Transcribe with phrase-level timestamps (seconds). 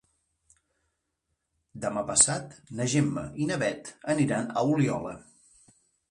[1.83, 5.13] Demà passat na Gemma i na Bet aniran a Oliola.